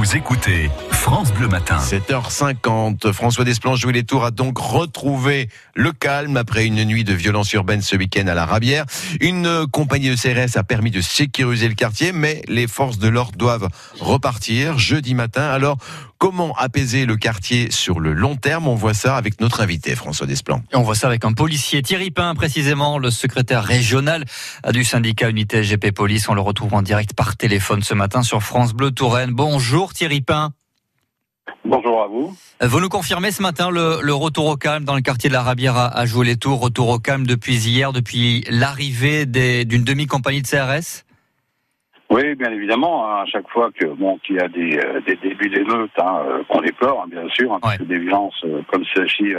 [0.00, 1.76] Vous écoutez France Bleu Matin.
[1.76, 7.12] 7h50, François Desplanches joué les tours a donc retrouvé le calme après une nuit de
[7.12, 8.86] violence urbaine ce week-end à la Rabière.
[9.20, 13.36] Une compagnie de CRS a permis de sécuriser le quartier, mais les forces de l'ordre
[13.36, 13.68] doivent
[13.98, 15.42] repartir jeudi matin.
[15.42, 15.76] Alors,
[16.16, 18.68] comment apaiser le quartier sur le long terme?
[18.68, 20.62] On voit ça avec notre invité, François Desplanches.
[20.72, 24.24] Et on voit ça avec un policier, Thierry Pain, précisément, le secrétaire régional
[24.72, 26.28] du syndicat Unité SGP Police.
[26.28, 29.30] On le retrouve en direct par téléphone ce matin sur France Bleu Touraine.
[29.32, 30.50] Bonjour Thierry Pain.
[31.64, 32.34] Bonjour à vous.
[32.60, 35.76] Vous nous confirmez ce matin le, retour au calme dans le quartier de la Rabière
[35.76, 40.46] à, à jouer les tours, retour au calme depuis hier, depuis l'arrivée d'une demi-compagnie de
[40.46, 41.04] CRS
[42.10, 43.08] oui, bien évidemment.
[43.08, 46.22] Hein, à chaque fois que bon qu'il y a des, euh, des débuts d'émeutes hein,
[46.26, 49.32] euh, qu'on déplore, hein, bien sûr, parce que des violences euh, comme celle-ci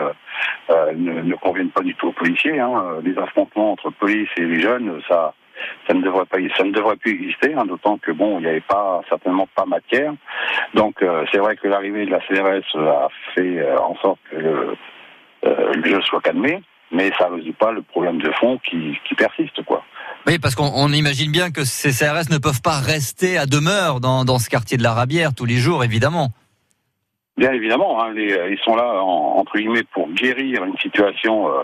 [0.69, 2.63] ne, ne, conviennent pas du tout aux policiers.
[3.03, 5.33] Les affrontements entre police et les jeunes, ça,
[5.87, 7.55] ça ne devrait pas, ça ne devrait plus exister.
[7.67, 10.13] D'autant que bon, il n'y avait pas certainement pas matière.
[10.73, 14.77] Donc c'est vrai que l'arrivée de la CRS a fait en sorte que le,
[15.43, 19.63] le jeu soit calmé, mais ça ne résout pas le problème de fond qui, persiste,
[19.63, 19.83] quoi.
[20.27, 24.39] Oui, parce qu'on imagine bien que ces CRS ne peuvent pas rester à demeure dans
[24.39, 26.29] ce quartier de la Rabière tous les jours, évidemment.
[27.41, 31.63] Bien évidemment, hein, les, ils sont là entre guillemets pour guérir une situation euh,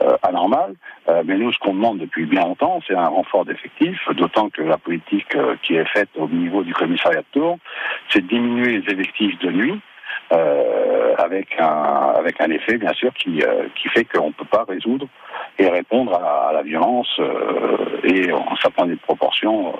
[0.00, 0.72] euh, anormale.
[1.10, 4.00] Euh, mais nous, ce qu'on demande depuis bien longtemps, c'est un renfort d'effectifs.
[4.16, 7.58] D'autant que la politique qui est faite au niveau du commissariat de Tours,
[8.08, 9.78] c'est de diminuer les effectifs de nuit.
[11.18, 13.42] avec un avec un effet bien sûr qui
[13.76, 15.06] qui fait qu'on peut pas résoudre
[15.58, 18.30] et répondre à, la violence euh, et
[18.62, 19.74] ça prend des proportions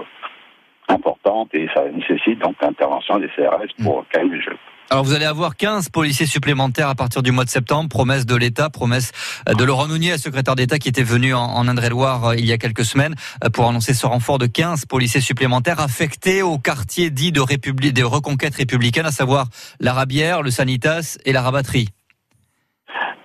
[0.88, 4.04] euh, importantes et ça nécessite donc l'intervention des CRS pour mm.
[4.12, 4.56] calmer le jeu.
[4.90, 8.34] Alors vous allez avoir 15 policiers supplémentaires à partir du mois de septembre, promesse de
[8.34, 9.12] l'État, promesse
[9.48, 12.84] euh, de Laurent Nounier, secrétaire d'État qui était venu en Indre-et-Loire il y a quelques
[12.84, 13.14] semaines
[13.52, 18.04] pour annoncer ce renfort de 15 policiers supplémentaires affectés au quartier dit de, République, de
[18.04, 19.46] reconquête républicaine, à savoir
[19.80, 21.88] la Rabière, le Sanitas et la Rabatterie.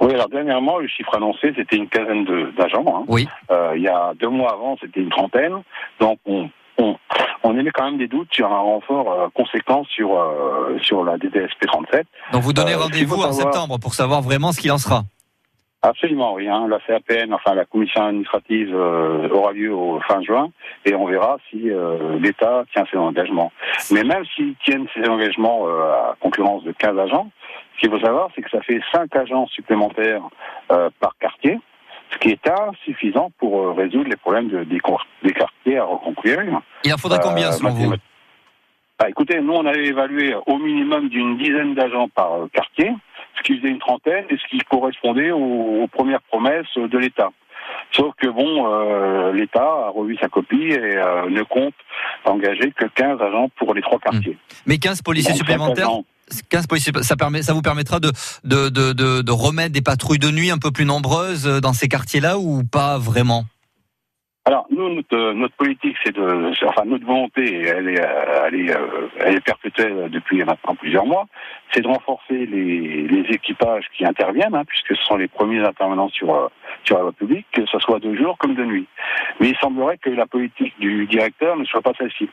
[0.03, 2.25] Oui, alors dernièrement, le chiffre annoncé, c'était une quinzaine
[2.58, 2.84] d'agents.
[2.88, 3.06] Hein.
[3.08, 3.25] Oui.
[3.50, 5.63] Euh, il y a deux mois avant, c'était une trentaine.
[6.01, 6.95] Donc, on, on,
[7.44, 11.17] on émet quand même des doutes sur un renfort euh, conséquent sur, euh, sur la
[11.17, 12.06] DDSP 37.
[12.31, 15.03] Donc, vous donnez rendez-vous en septembre pour savoir vraiment ce qu'il en sera
[15.85, 16.47] Absolument, oui.
[16.47, 16.67] Hein.
[16.69, 20.47] La CAPN, enfin la commission administrative aura lieu au fin juin
[20.85, 21.69] et on verra si
[22.22, 23.51] l'État tient ses engagements.
[23.91, 27.29] Mais même s'ils tiennent ses engagements à concurrence de 15 agents,
[27.75, 30.22] ce qu'il faut savoir, c'est que ça fait 5 agents supplémentaires
[30.72, 31.59] euh, par quartier,
[32.13, 36.62] ce qui est insuffisant pour euh, résoudre les problèmes de, des, quartiers à reconquérir.
[36.84, 37.94] Il en faudrait combien selon vous
[39.00, 42.91] bah, Écoutez, nous on avait évalué au minimum d'une dizaine d'agents par euh, quartier,
[43.38, 47.29] ce qui faisait une trentaine et ce qui correspondait aux, premières promesses de l'État.
[47.91, 50.95] Sauf que bon, l'État a revu sa copie et
[51.30, 51.74] ne compte
[52.25, 54.38] engager que 15 agents pour les trois quartiers.
[54.66, 55.91] Mais 15 policiers supplémentaires
[56.49, 56.67] 15
[57.01, 61.45] ça, permet, ça vous permettra de, remettre des patrouilles de nuit un peu plus nombreuses
[61.61, 63.45] dans ces quartiers-là ou pas vraiment?
[64.45, 68.01] Alors nous, notre, notre politique, c'est de, enfin notre volonté, elle est,
[68.45, 68.73] elle est,
[69.21, 71.27] elle est perpétuelle depuis maintenant plusieurs mois,
[71.71, 76.09] c'est de renforcer les, les équipages qui interviennent, hein, puisque ce sont les premiers intervenants
[76.09, 76.51] sur
[76.83, 78.88] sur la voie publique, que ce soit de jour comme de nuit.
[79.39, 82.29] Mais il semblerait que la politique du directeur ne soit pas celle-ci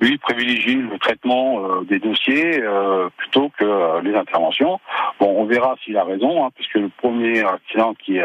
[0.00, 4.80] lui privilégie le traitement euh, des dossiers euh, plutôt que euh, les interventions.
[5.18, 8.18] Bon, on verra s'il a raison, hein, puisque le premier accident qui,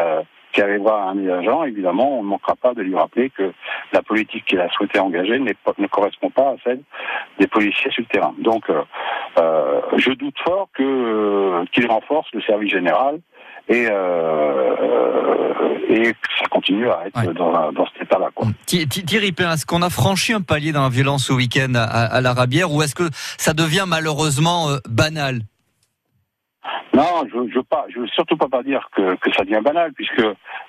[0.52, 3.54] qui arrivera à un des agents, évidemment, on ne manquera pas de lui rappeler que
[3.92, 6.82] la politique qu'il a souhaité engager ne correspond pas à celle
[7.40, 8.36] des policiers sur le terrain.
[8.38, 8.66] Donc,
[9.38, 13.20] je doute fort que qu'il renforce le service général
[13.68, 13.88] et
[15.90, 18.30] et ça continue à être dans, dans, cet état-là.
[18.66, 22.72] Thierry est-ce qu'on a franchi un palier dans la violence au week-end à, la Rabière
[22.72, 25.42] ou est-ce que ça devient malheureusement euh, banal?
[26.94, 29.62] Non, je je veux pas, je veux surtout pas, pas dire que, que ça devient
[29.64, 30.24] banal, puisque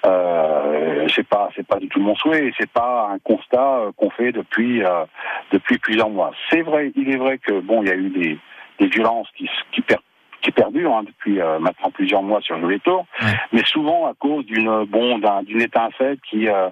[0.07, 4.11] euh, c'est pas c'est pas du tout mon souhait, c'est pas un constat euh, qu'on
[4.11, 5.05] fait depuis euh,
[5.53, 6.33] depuis plusieurs mois.
[6.51, 8.39] C'est vrai, il est vrai que bon, il y a eu des,
[8.81, 9.99] des violences qui qui, per,
[10.45, 13.07] qui perdure hein, depuis euh, maintenant plusieurs mois sur le Tours,
[13.53, 16.69] mais souvent à cause d'une bon d'une étincelle qui euh,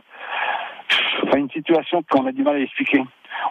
[1.25, 3.03] enfin une situation qu'on a du mal à expliquer.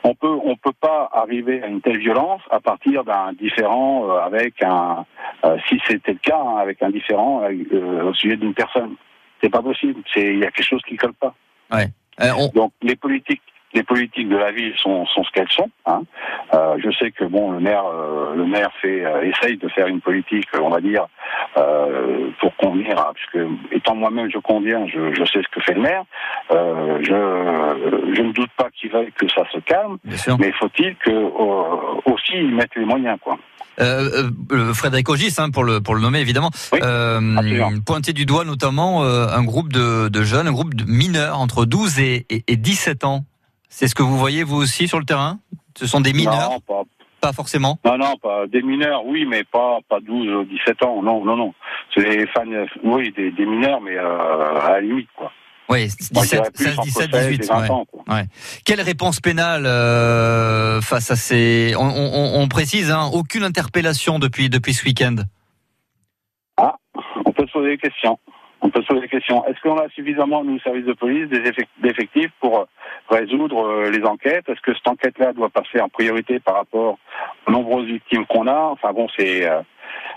[0.03, 4.19] On peut on peut pas arriver à une telle violence à partir d'un différent euh,
[4.19, 5.05] avec un
[5.67, 7.43] si c'était le cas hein, avec un différent
[8.03, 8.95] au sujet d'une personne.
[9.41, 10.01] C'est pas possible.
[10.13, 11.33] C'est il y a quelque chose qui colle pas.
[11.71, 11.87] Ouais.
[12.53, 13.41] Donc les politiques
[13.73, 15.69] les politiques de la ville sont, sont ce qu'elles sont.
[15.85, 16.01] Hein.
[16.53, 19.87] Euh, je sais que bon, le maire, euh, le maire fait, euh, essaye de faire
[19.87, 21.07] une politique, on va dire,
[21.57, 25.73] euh, pour convenir, à, puisque étant moi-même je conviens, je, je, sais ce que fait
[25.73, 26.03] le maire.
[26.49, 29.97] je, je ne doute pas qu'il veuille que ça se calme,
[30.39, 31.11] mais faut-il que
[32.09, 33.37] aussi ils mettent les moyens, quoi.
[33.79, 38.25] Euh, euh, Frédéric Ogis, hein, pour le pour le nommer évidemment, oui, euh, pointé du
[38.25, 42.43] doigt notamment un groupe de, de, jeunes, un groupe de mineurs entre 12 et, et,
[42.47, 43.25] et 17 ans.
[43.73, 45.39] C'est ce que vous voyez vous aussi sur le terrain?
[45.77, 46.51] Ce sont des mineurs?
[46.51, 46.83] Non, pas,
[47.21, 47.79] pas, forcément?
[47.85, 51.01] Non, non, pas des mineurs, oui, mais pas, pas 12, 17 ans.
[51.01, 51.53] Non, non, non.
[51.95, 52.43] C'est des fans,
[52.83, 55.31] oui, des, des mineurs, mais euh, à la limite, quoi.
[55.69, 57.49] Oui, 17, 16, 17, 18.
[57.49, 57.71] Ouais.
[57.71, 58.25] Ans, ouais.
[58.65, 61.73] Quelle réponse pénale euh, face à ces...
[61.77, 65.15] On, on, on précise, hein, aucune interpellation depuis, depuis ce week-end?
[66.57, 66.75] Ah,
[67.25, 68.19] on peut se poser des questions.
[68.59, 69.45] On peut se poser des questions.
[69.47, 71.29] Est-ce qu'on a suffisamment, nous, services de police,
[71.81, 72.67] d'effectifs pour
[73.11, 76.97] résoudre les enquêtes Est-ce que cette enquête-là doit passer en priorité par rapport
[77.47, 78.69] aux nombreuses victimes qu'on a?
[78.71, 79.47] Enfin bon, c'est...
[79.47, 79.61] Euh,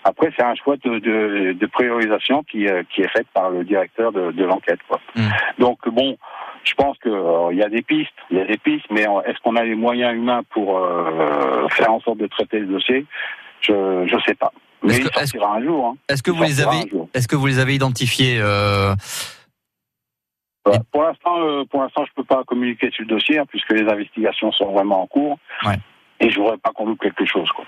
[0.05, 3.65] après, c'est un choix de, de, de priorisation qui, euh, qui, est fait par le
[3.65, 4.79] directeur de, de l'enquête.
[5.17, 5.23] Mmh.
[5.59, 6.17] Donc bon,
[6.63, 9.39] je pense qu'il euh, y a des pistes, il y a des pistes, mais est-ce
[9.43, 13.07] qu'on a les moyens humains pour euh, faire en sorte de traiter le dossier?
[13.63, 14.53] Je ne sais pas.
[14.83, 15.87] Mais il sortira un jour.
[15.87, 15.97] Hein.
[16.11, 18.39] Est-ce que vous les avez Est-ce que vous les avez identifiés
[20.67, 20.79] euh...
[20.93, 23.89] Pour l'instant, euh, pour l'instant, je peux pas communiquer sur le dossier hein, puisque les
[23.89, 25.39] investigations sont vraiment en cours.
[25.65, 25.79] Ouais.
[26.21, 27.49] Et je voudrais pas qu'on loupe quelque chose.
[27.55, 27.65] Quoi.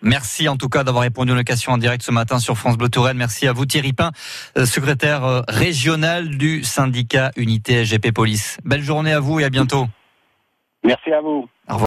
[0.00, 2.76] Merci en tout cas d'avoir répondu à une question en direct ce matin sur France
[2.76, 3.16] Bleu Touraine.
[3.16, 4.10] Merci à vous Thierry Pin,
[4.56, 8.58] secrétaire régional du syndicat Unité SGP Police.
[8.64, 9.86] Belle journée à vous et à bientôt.
[10.82, 11.48] Merci à vous.
[11.68, 11.80] Au revoir.